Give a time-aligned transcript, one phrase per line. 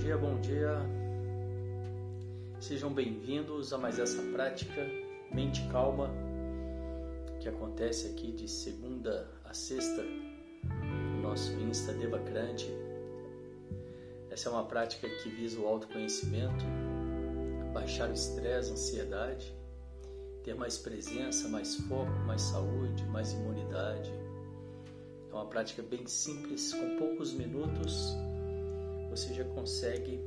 [0.00, 0.78] dia, bom dia.
[2.58, 4.80] Sejam bem-vindos a mais essa prática
[5.30, 6.10] Mente Calma
[7.38, 12.66] que acontece aqui de segunda a sexta no nosso Insta Devacrante.
[14.30, 16.64] Essa é uma prática que visa o autoconhecimento,
[17.74, 19.54] baixar o estresse, a ansiedade,
[20.42, 24.10] ter mais presença, mais foco, mais saúde, mais imunidade.
[25.30, 28.16] É uma prática bem simples, com poucos minutos
[29.10, 30.20] você já consegue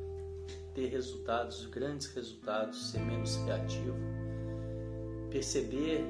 [0.76, 3.96] ter resultados, grandes resultados, ser menos reativo,
[5.32, 6.04] perceber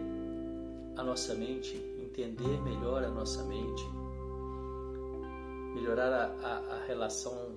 [0.97, 3.83] a nossa mente, entender melhor a nossa mente,
[5.75, 7.55] melhorar a, a, a relação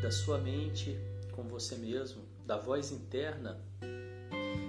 [0.00, 0.96] da sua mente
[1.32, 3.60] com você mesmo, da voz interna,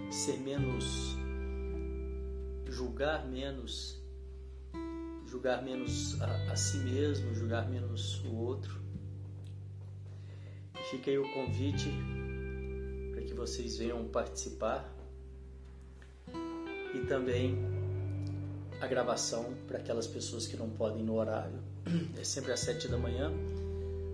[0.09, 1.16] ser menos,
[2.66, 4.02] julgar menos,
[5.28, 8.89] julgar menos a, a si mesmo, julgar menos o outro
[10.90, 11.88] Fica aí o convite
[13.12, 14.92] para que vocês venham participar
[16.96, 17.58] e também
[18.81, 21.59] a gravação para aquelas pessoas que não podem no horário.
[22.20, 23.31] É sempre às sete da manhã.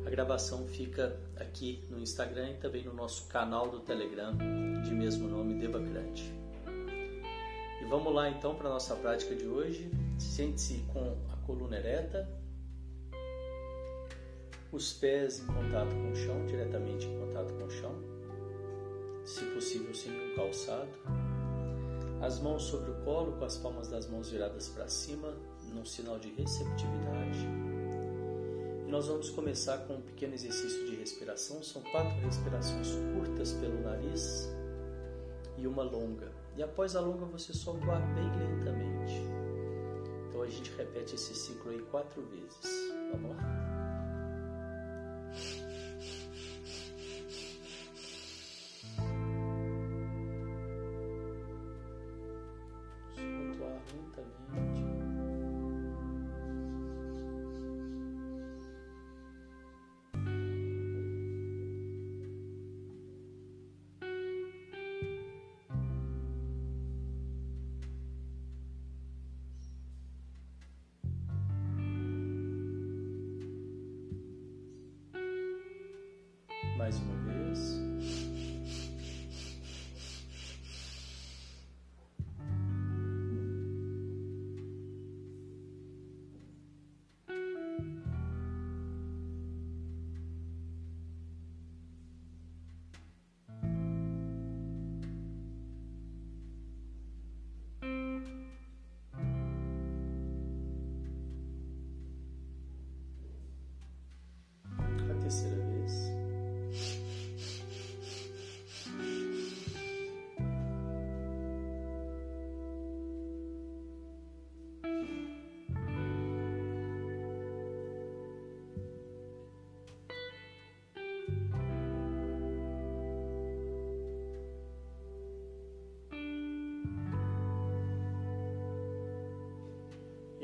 [0.05, 4.35] A gravação fica aqui no Instagram e também no nosso canal do Telegram
[4.83, 6.29] de mesmo nome, Devacrante.
[7.81, 9.89] E vamos lá então para a nossa prática de hoje.
[10.19, 12.27] Sente-se com a coluna ereta,
[14.75, 17.95] os pés em contato com o chão, diretamente em contato com o chão,
[19.23, 20.89] se possível sem um calçado.
[22.21, 25.33] As mãos sobre o colo, com as palmas das mãos viradas para cima,
[25.73, 27.47] num sinal de receptividade.
[28.85, 31.63] E nós vamos começar com um pequeno exercício de respiração.
[31.63, 34.49] São quatro respirações curtas pelo nariz
[35.57, 36.31] e uma longa.
[36.57, 39.21] E após a longa você solta o ar bem lentamente.
[40.29, 42.91] Então a gente repete esse ciclo aí quatro vezes.
[43.11, 43.54] Vamos lá?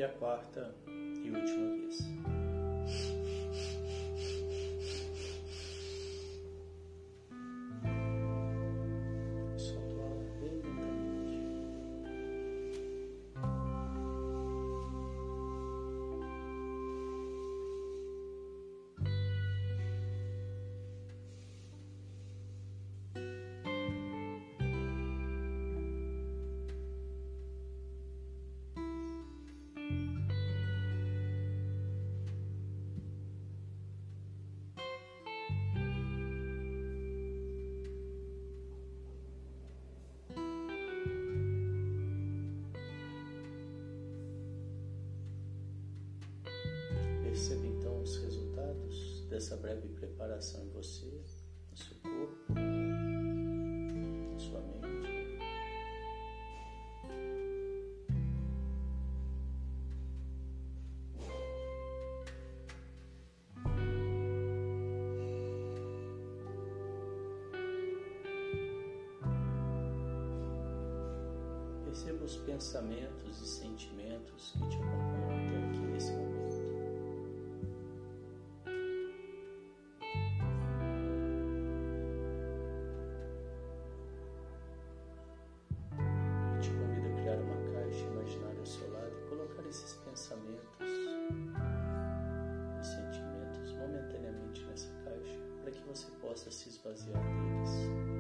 [0.04, 0.81] A quarta
[49.42, 51.20] dessa breve preparação em você,
[51.72, 52.54] no seu corpo,
[54.32, 54.82] na sua mente.
[71.84, 73.21] Perceba os pensamentos
[95.72, 98.12] para que você possa se esvaziar deles.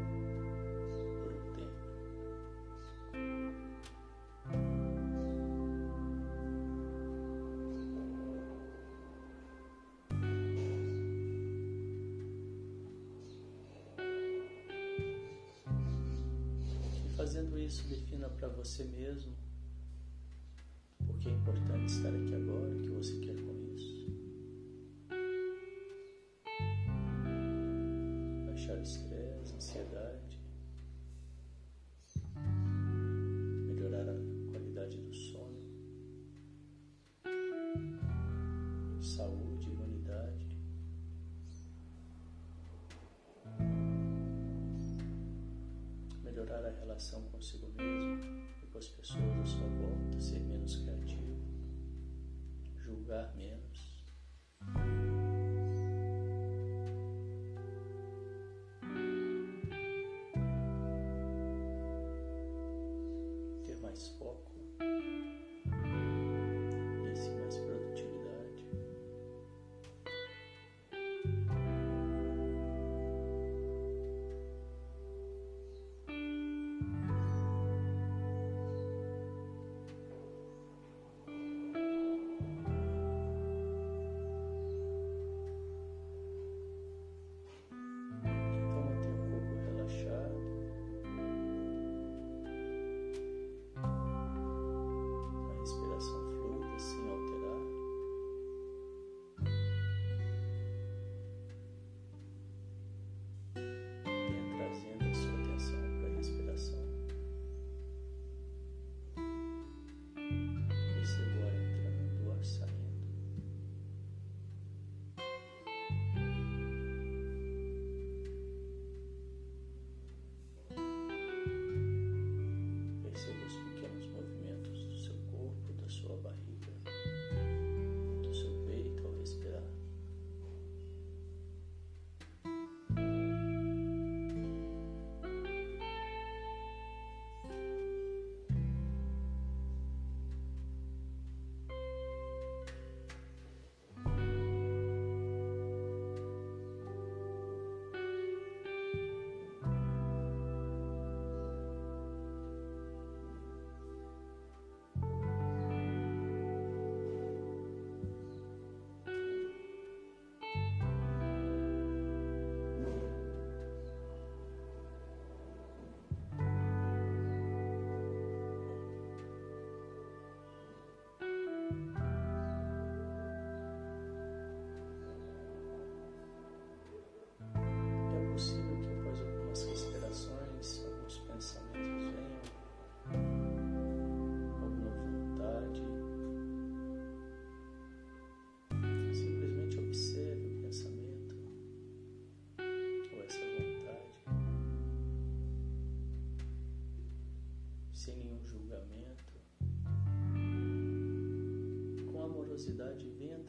[17.18, 19.38] fazendo isso, defina para você mesmo
[21.06, 22.51] porque é importante estar aqui agora.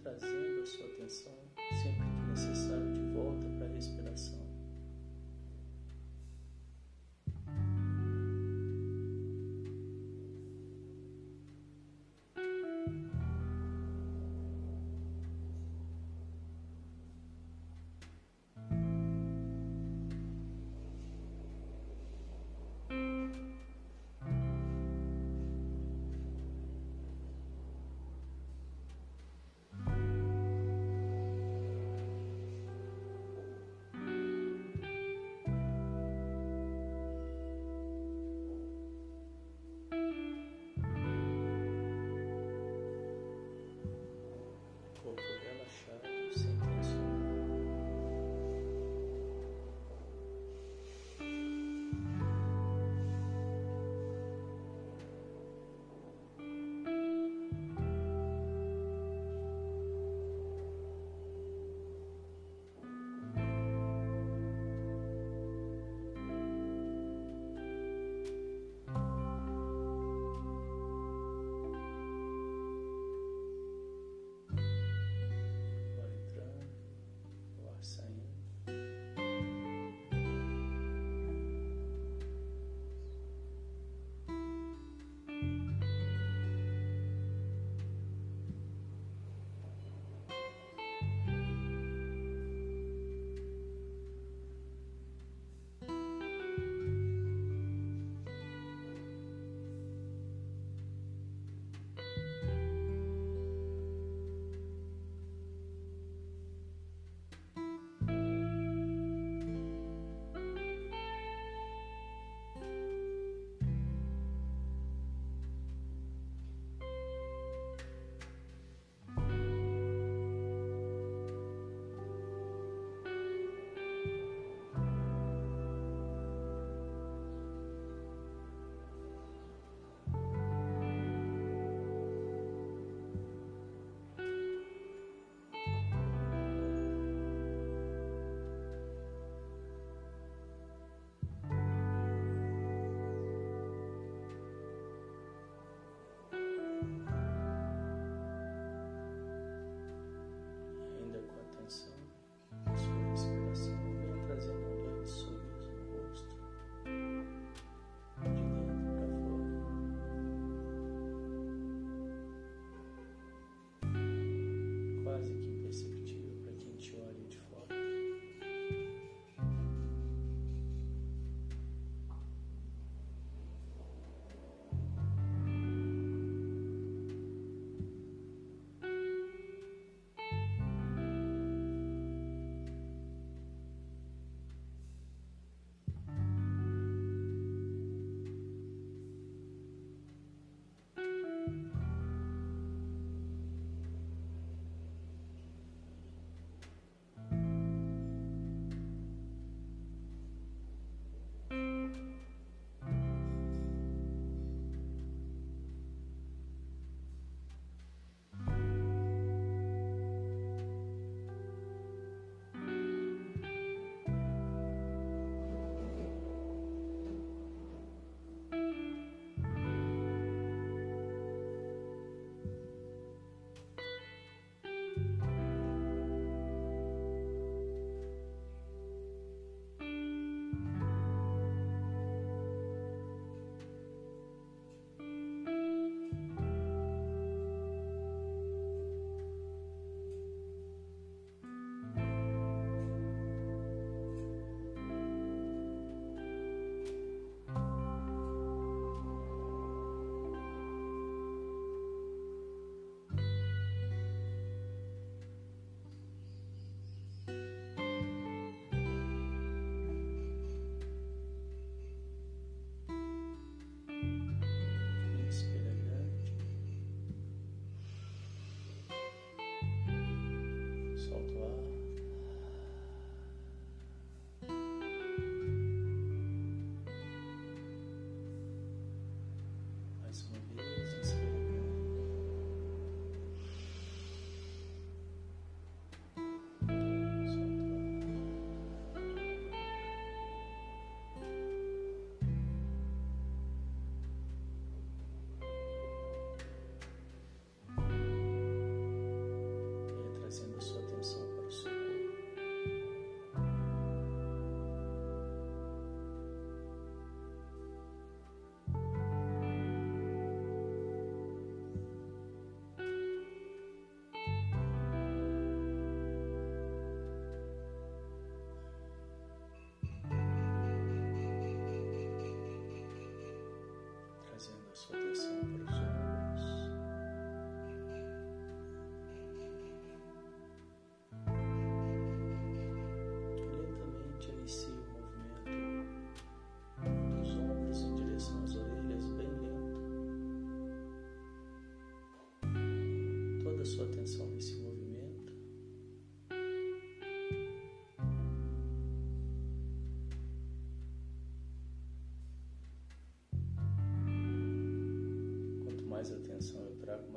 [0.02, 1.41] trazendo a sua atenção.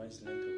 [0.05, 0.54] listening to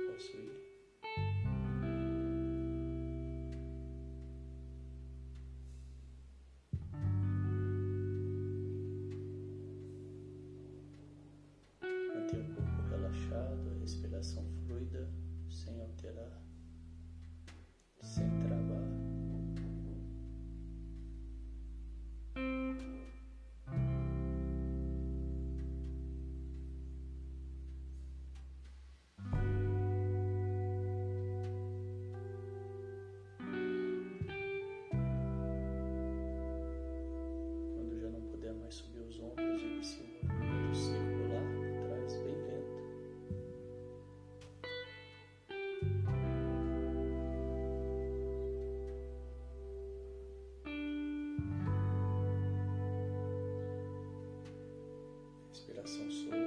[55.87, 56.46] So.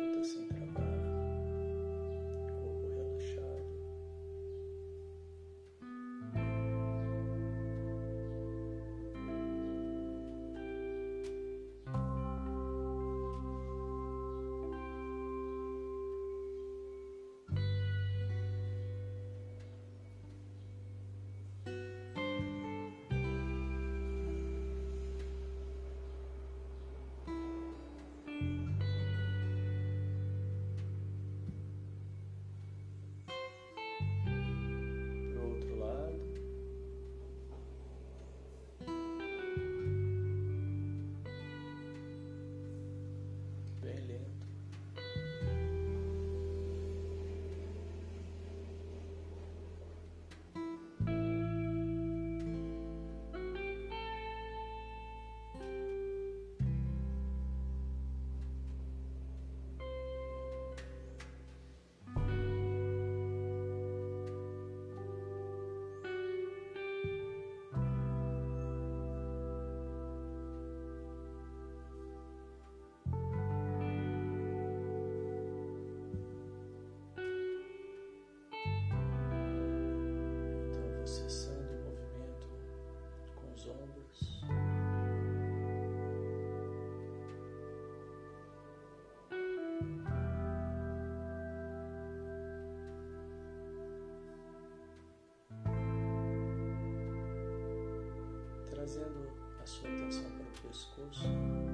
[98.91, 99.31] Trazendo
[99.63, 101.70] a sua atenção para o pescoço.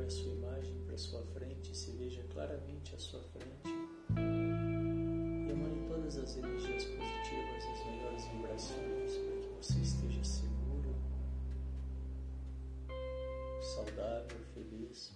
[0.00, 3.68] A sua imagem para sua frente, se veja claramente à sua frente.
[4.16, 10.94] E emane todas as energias positivas, as melhores vibrações para que você esteja seguro,
[13.60, 15.12] saudável, feliz,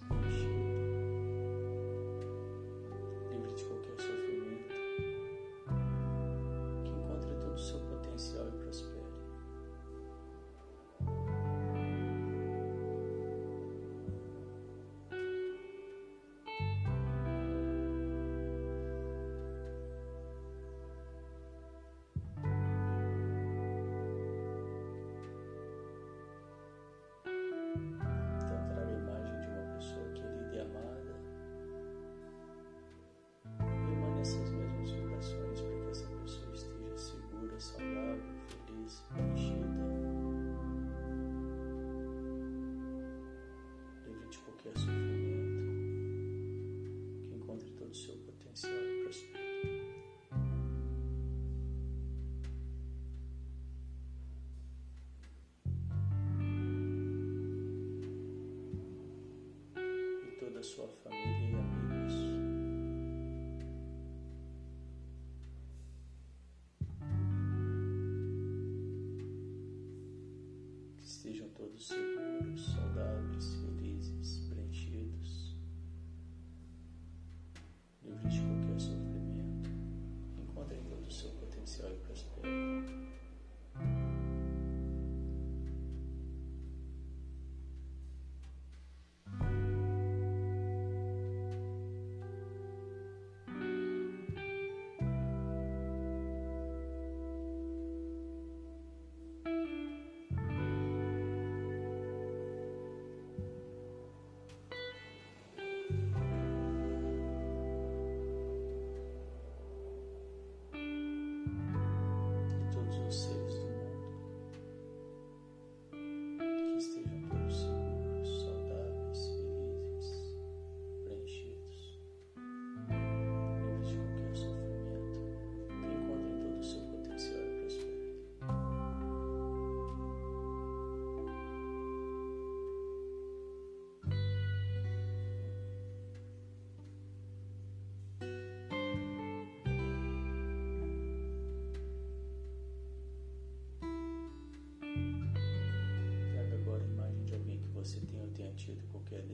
[71.83, 72.12] soon.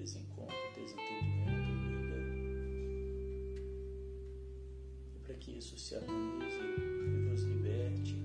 [0.09, 2.17] Desencontro, desentendimento, briga.
[5.15, 8.15] E para que isso se harmonize e vos liberte,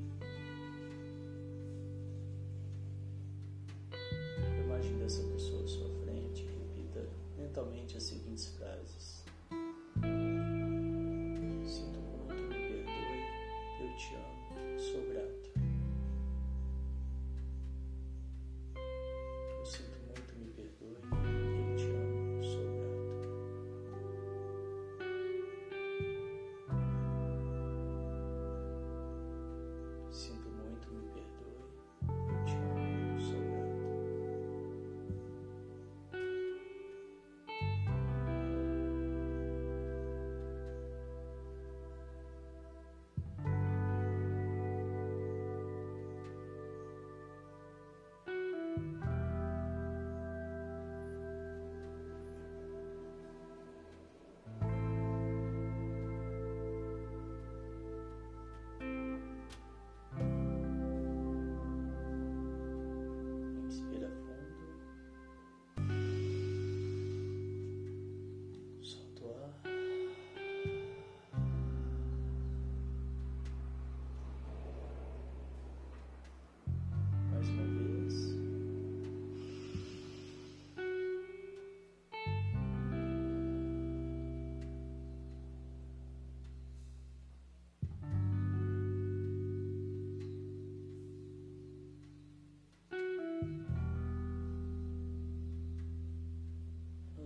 [4.64, 9.03] imagine dessa pessoa à sua frente repita mentalmente as seguintes frases.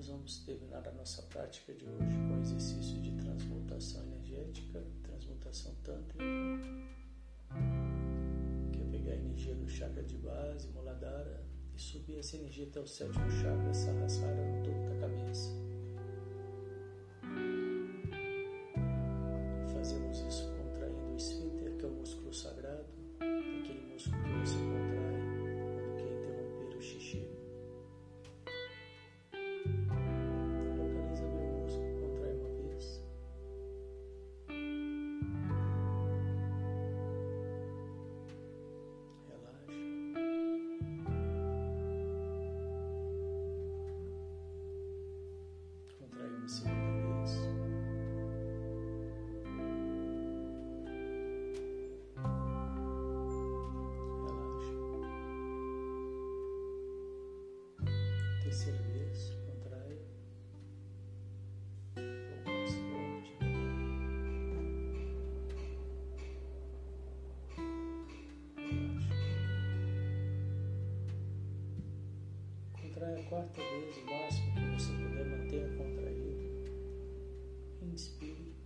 [0.08, 6.24] Vamos terminar a nossa prática de hoje com o exercício de transmutação energética, transmutação tântrica,
[8.72, 11.44] que é pegar a energia do chakra de base, Muladhara,
[11.74, 15.67] e subir essa energia até o sétimo chakra, Sahasrara, no topo da cabeça.
[72.98, 76.50] Contrai a quarta vez, o máximo que você puder manter contraído.
[77.80, 78.56] Inspire.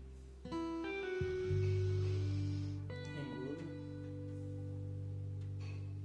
[3.21, 3.59] Engula.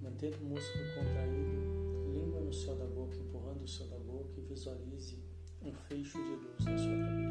[0.02, 4.42] Mantendo o músculo contraído, língua no céu da boca, empurrando o céu da boca e
[4.42, 5.24] visualize
[5.62, 7.27] um feixe de luz na sua cabeça.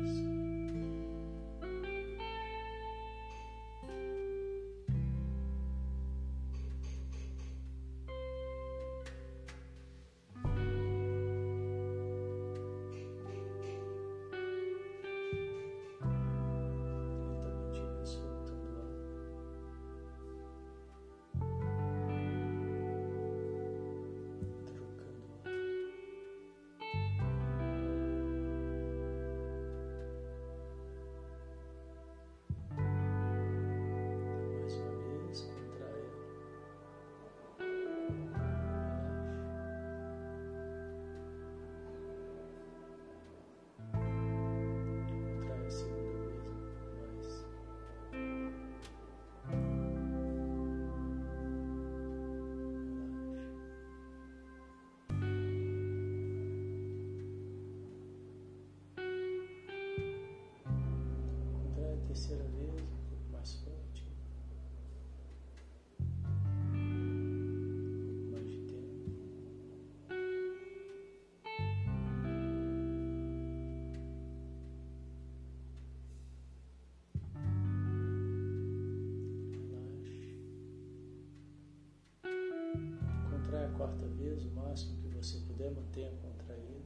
[84.36, 86.84] Quarta vez, o máximo que você puder, mantenha contraído.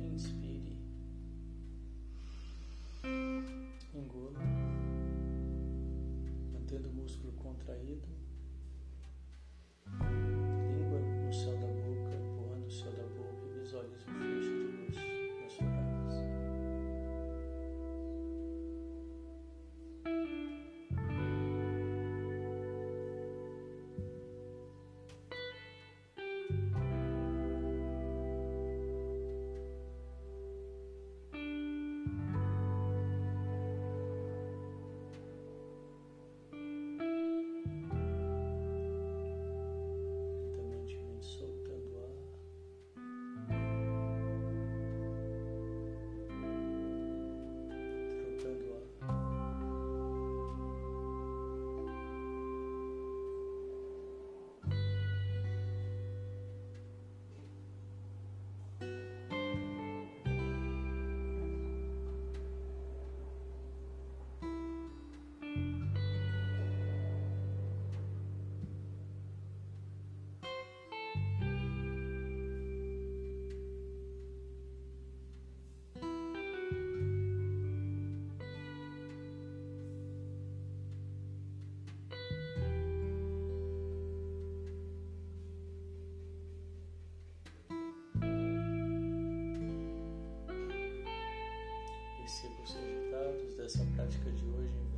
[0.00, 0.78] Inspire.
[3.94, 4.38] Engula.
[6.52, 8.21] Mantendo o músculo contraído.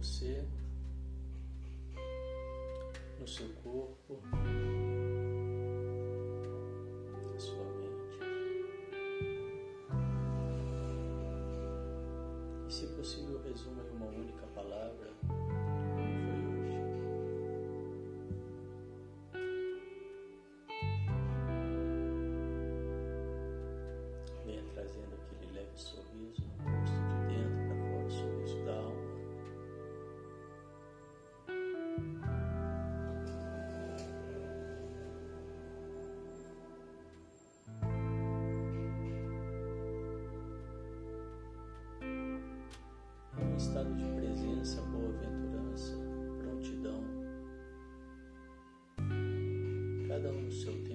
[0.05, 0.45] você,
[3.19, 4.21] no seu corpo,
[7.33, 8.19] na sua mente.
[12.69, 16.79] E se possível, resuma em uma única palavra foi hoje.
[24.45, 26.04] Venha trazendo aquele leve sorriso.
[50.25, 50.94] cada um no seu tempo.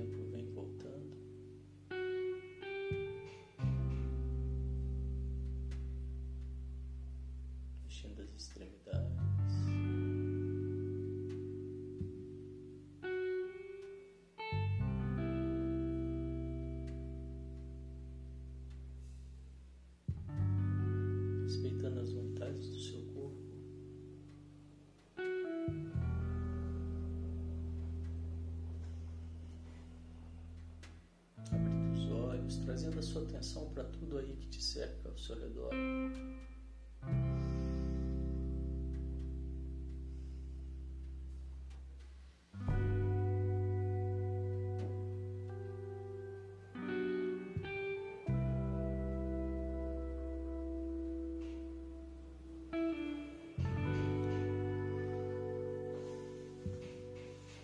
[33.00, 35.72] A sua atenção para tudo aí que te cerca ao seu redor.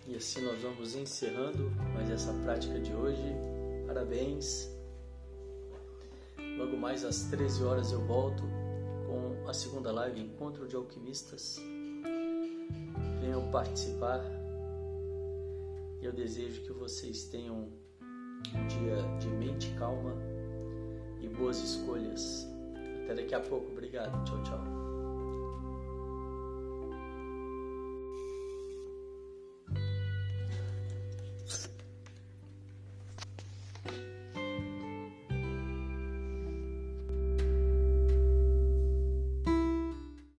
[0.08, 3.22] E assim nós vamos encerrando mais essa prática de hoje.
[3.86, 4.75] Parabéns!
[6.86, 8.44] Mais às 13 horas eu volto
[9.06, 11.60] com a segunda live Encontro de Alquimistas.
[13.20, 14.24] Venham participar
[16.00, 17.72] e eu desejo que vocês tenham
[18.54, 20.12] um dia de mente calma
[21.20, 22.46] e boas escolhas.
[23.02, 23.72] Até daqui a pouco.
[23.72, 24.24] Obrigado.
[24.24, 24.75] Tchau, tchau.